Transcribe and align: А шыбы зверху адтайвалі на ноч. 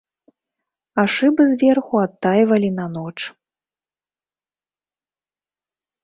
А 1.01 1.03
шыбы 1.15 1.43
зверху 1.51 1.95
адтайвалі 2.05 2.69
на 2.79 2.85
ноч. 2.95 3.13